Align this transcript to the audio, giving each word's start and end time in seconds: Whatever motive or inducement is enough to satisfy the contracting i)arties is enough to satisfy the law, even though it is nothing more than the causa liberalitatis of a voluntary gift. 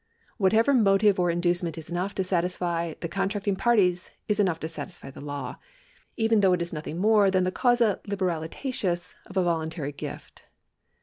Whatever 0.37 0.73
motive 0.73 1.19
or 1.19 1.29
inducement 1.29 1.77
is 1.77 1.87
enough 1.91 2.15
to 2.15 2.23
satisfy 2.23 2.95
the 3.01 3.07
contracting 3.07 3.55
i)arties 3.55 4.09
is 4.27 4.39
enough 4.39 4.59
to 4.61 4.67
satisfy 4.67 5.11
the 5.11 5.21
law, 5.21 5.57
even 6.17 6.39
though 6.39 6.53
it 6.53 6.61
is 6.63 6.73
nothing 6.73 6.97
more 6.97 7.29
than 7.29 7.43
the 7.43 7.51
causa 7.51 7.99
liberalitatis 8.05 9.13
of 9.27 9.37
a 9.37 9.43
voluntary 9.43 9.91
gift. 9.91 10.41